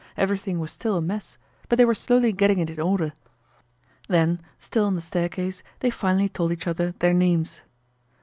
[0.17, 1.37] everything was still a mess,
[1.69, 3.13] but they were slowly getting it in order.
[4.07, 7.61] Then, still on the staircase, they finally told each other their names.